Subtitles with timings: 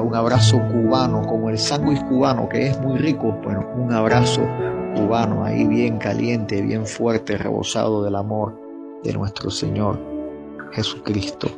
[0.00, 4.42] un abrazo cubano, como el sándwich cubano, que es muy rico, bueno, un abrazo
[4.94, 8.58] cubano ahí bien caliente, bien fuerte, rebosado del amor
[9.04, 9.98] de nuestro Señor
[10.72, 11.48] Jesucristo.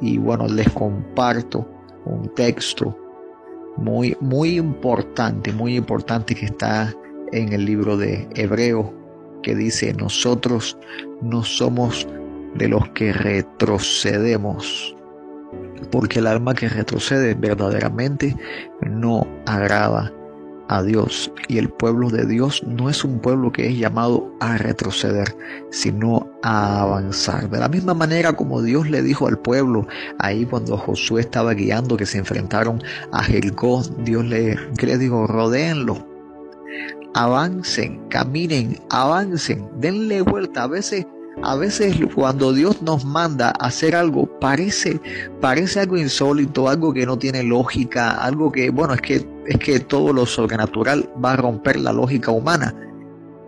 [0.00, 1.66] Y bueno, les comparto
[2.04, 2.96] un texto
[3.76, 6.92] muy, muy importante, muy importante que está
[7.32, 8.92] en el libro de Hebreo,
[9.42, 10.76] que dice, nosotros
[11.20, 12.06] no somos
[12.54, 14.94] de los que retrocedemos,
[15.90, 18.36] porque el alma que retrocede verdaderamente
[18.80, 20.12] no agrada
[20.68, 24.56] a Dios y el pueblo de Dios no es un pueblo que es llamado a
[24.56, 25.36] retroceder,
[25.70, 27.50] sino a avanzar.
[27.50, 29.86] De la misma manera como Dios le dijo al pueblo
[30.18, 36.06] ahí cuando Josué estaba guiando que se enfrentaron a Jericó, Dios le, le dijo, rodeenlo,
[37.14, 40.64] avancen, caminen, avancen, denle vuelta.
[40.64, 41.06] A veces
[41.42, 45.00] a veces cuando Dios nos manda a hacer algo parece
[45.40, 49.80] parece algo insólito, algo que no tiene lógica, algo que bueno, es que es que
[49.80, 52.74] todo lo sobrenatural va a romper la lógica humana.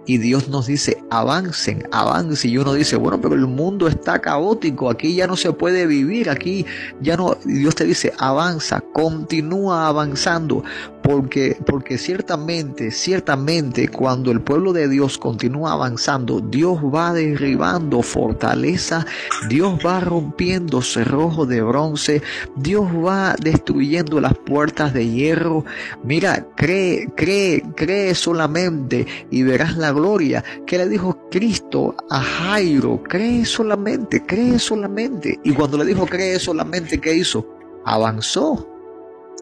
[0.07, 2.51] Y Dios nos dice, avancen, avancen.
[2.51, 6.29] Y uno dice, bueno, pero el mundo está caótico, aquí ya no se puede vivir,
[6.29, 6.67] aquí
[7.01, 7.37] ya no.
[7.45, 10.63] Dios te dice, avanza, continúa avanzando,
[11.05, 19.05] porque, porque ciertamente, ciertamente cuando el pueblo de Dios continúa avanzando, Dios va derribando fortaleza,
[19.51, 22.23] Dios va rompiendo cerrojos de bronce,
[22.57, 25.67] Dios va destruyendo las puertas de hierro.
[26.03, 30.43] Mira, cree, cree, cree solamente y verás la gloria.
[30.67, 33.03] que le dijo Cristo a Jairo?
[33.03, 35.39] Cree solamente, cree solamente.
[35.45, 37.47] Y cuando le dijo cree solamente, ¿qué hizo?
[37.85, 38.74] Avanzó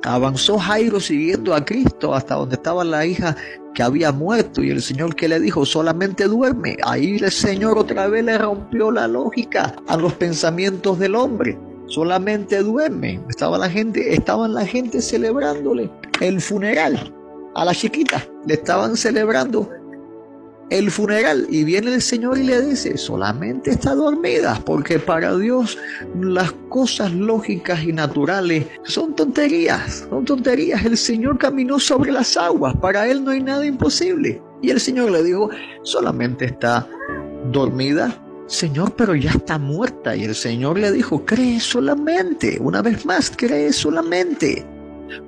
[0.04, 3.36] Avanzó Jairo siguiendo a Cristo hasta donde estaba la hija
[3.74, 6.76] que había muerto y el Señor que le dijo solamente duerme.
[6.84, 11.58] Ahí el Señor otra vez le rompió la lógica a los pensamientos del hombre.
[11.86, 13.20] Solamente duerme.
[13.28, 17.14] Estaba la gente, estaban la gente celebrándole el funeral
[17.54, 18.26] a la chiquita.
[18.46, 19.68] Le estaban celebrando
[20.72, 25.76] el funeral y viene el Señor y le dice, solamente está dormida, porque para Dios
[26.18, 30.82] las cosas lógicas y naturales son tonterías, son tonterías.
[30.84, 34.40] El Señor caminó sobre las aguas, para Él no hay nada imposible.
[34.62, 35.50] Y el Señor le dijo,
[35.82, 36.88] solamente está
[37.52, 38.18] dormida.
[38.46, 40.16] Señor, pero ya está muerta.
[40.16, 44.64] Y el Señor le dijo, cree solamente, una vez más, cree solamente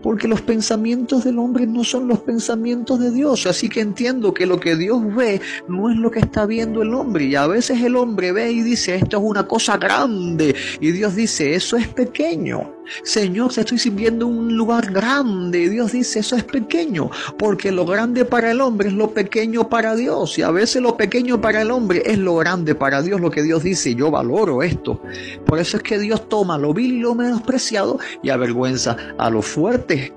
[0.03, 3.47] porque los pensamientos del hombre no son los pensamientos de Dios.
[3.47, 6.95] Así que entiendo que lo que Dios ve no es lo que está viendo el
[6.95, 7.27] hombre.
[7.27, 10.55] Y a veces el hombre ve y dice, esto es una cosa grande.
[10.81, 12.74] Y Dios dice, eso es pequeño.
[13.03, 15.69] Señor, te estoy sirviendo un lugar grande.
[15.69, 17.11] Dios dice, eso es pequeño.
[17.39, 20.39] Porque lo grande para el hombre es lo pequeño para Dios.
[20.39, 23.21] Y a veces lo pequeño para el hombre es lo grande para Dios.
[23.21, 25.01] Lo que Dios dice, yo valoro esto.
[25.47, 29.43] Por eso es que Dios toma lo vil y lo menospreciado y avergüenza a lo
[29.43, 30.13] fuerte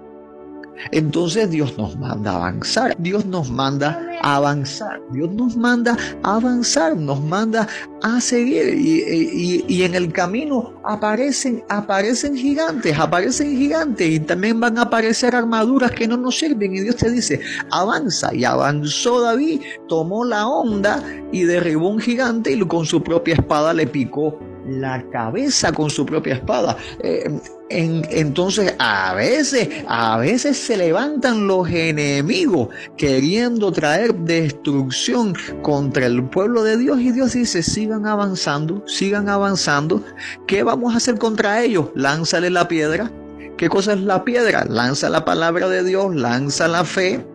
[0.92, 6.36] entonces Dios nos manda a avanzar, Dios nos manda a avanzar, Dios nos manda a
[6.36, 7.68] avanzar, nos manda
[8.02, 8.76] a seguir.
[8.78, 15.92] Y, en el camino aparecen, aparecen gigantes, aparecen gigantes y también van a aparecer armaduras
[15.92, 16.76] que no nos sirven.
[16.76, 17.40] Y Dios te dice,
[17.72, 18.34] avanza.
[18.34, 23.74] Y avanzó David, tomó la onda y derribó un gigante y con su propia espada
[23.74, 26.78] le picó la cabeza con su propia espada.
[27.00, 27.30] Eh,
[27.70, 36.64] entonces, a veces, a veces se levantan los enemigos queriendo traer destrucción contra el pueblo
[36.64, 40.02] de Dios y Dios dice, sigan avanzando, sigan avanzando.
[40.48, 41.90] ¿Qué vamos a hacer contra ellos?
[41.96, 43.12] Lánzale la piedra.
[43.58, 44.66] ¿Qué cosa es la piedra?
[44.66, 47.26] Lanza la palabra de Dios, lanza la fe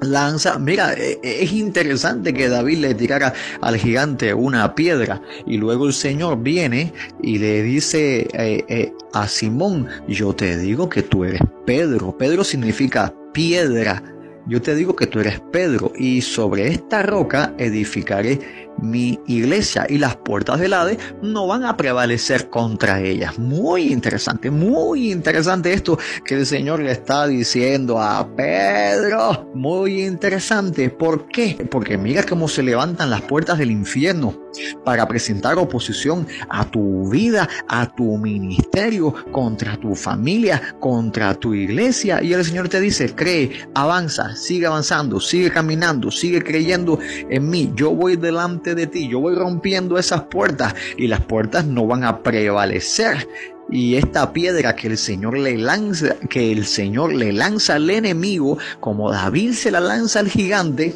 [0.00, 5.56] lanza, mira, e, e, es interesante que David le tirara al gigante una piedra y
[5.56, 11.02] luego el Señor viene y le dice eh, eh, a Simón, yo te digo que
[11.02, 14.02] tú eres Pedro, Pedro significa piedra,
[14.46, 19.98] yo te digo que tú eres Pedro y sobre esta roca edificaré mi iglesia y
[19.98, 23.38] las puertas del Hades no van a prevalecer contra ellas.
[23.38, 29.50] Muy interesante, muy interesante esto que el Señor le está diciendo a Pedro.
[29.54, 30.90] Muy interesante.
[30.90, 31.66] ¿Por qué?
[31.70, 34.46] Porque mira cómo se levantan las puertas del infierno
[34.84, 42.22] para presentar oposición a tu vida, a tu ministerio, contra tu familia, contra tu iglesia.
[42.22, 46.98] Y el Señor te dice, cree, avanza, sigue avanzando, sigue caminando, sigue creyendo
[47.28, 47.72] en mí.
[47.74, 49.08] Yo voy delante de ti.
[49.08, 53.28] Yo voy rompiendo esas puertas y las puertas no van a prevalecer.
[53.70, 58.58] Y esta piedra que el Señor le lanza, que el Señor le lanza al enemigo,
[58.78, 60.94] como David se la lanza al gigante,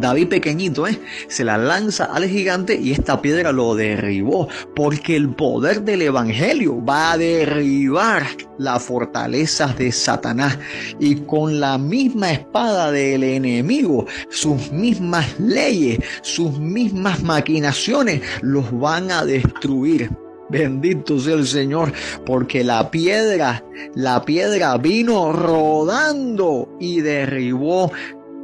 [0.00, 0.98] David pequeñito, ¿eh?
[1.28, 6.82] se la lanza al gigante y esta piedra lo derribó, porque el poder del Evangelio
[6.84, 8.26] va a derribar
[8.58, 10.58] las fortalezas de Satanás
[10.98, 19.10] y con la misma espada del enemigo, sus mismas leyes, sus mismas maquinaciones, los van
[19.10, 20.10] a destruir.
[20.50, 21.92] Bendito sea el Señor,
[22.26, 23.62] porque la piedra,
[23.94, 27.92] la piedra vino rodando y derribó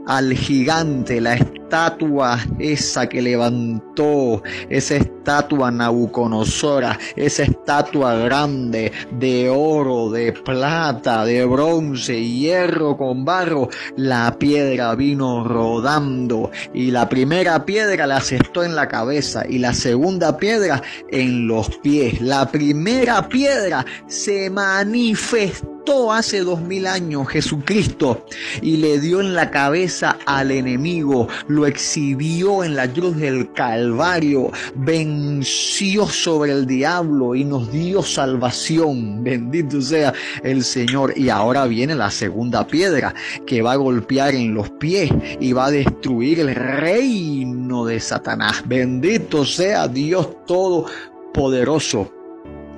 [0.07, 10.11] al gigante, la estatua esa que levantó, esa estatua Nabuconosora, esa estatua grande de oro,
[10.11, 18.07] de plata, de bronce, hierro con barro, la piedra vino rodando y la primera piedra
[18.07, 22.21] la asestó en la cabeza y la segunda piedra en los pies.
[22.21, 25.76] La primera piedra se manifestó
[26.13, 28.25] hace dos mil años Jesucristo
[28.61, 34.51] y le dio en la cabeza al enemigo, lo exhibió en la cruz del Calvario,
[34.75, 39.23] venció sobre el diablo y nos dio salvación.
[39.25, 40.13] Bendito sea
[40.43, 41.13] el Señor.
[41.17, 43.15] Y ahora viene la segunda piedra
[43.47, 45.11] que va a golpear en los pies
[45.41, 48.63] y va a destruir el reino de Satanás.
[48.67, 52.16] Bendito sea Dios Todopoderoso.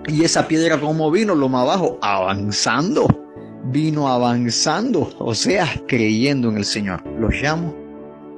[0.09, 3.07] Y esa piedra como vino, lo más abajo, avanzando.
[3.65, 7.03] Vino avanzando, o sea, creyendo en el Señor.
[7.19, 7.75] Los llamo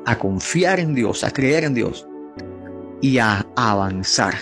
[0.07, 2.07] a confiar en Dios, a creer en Dios
[3.01, 4.35] y a avanzar.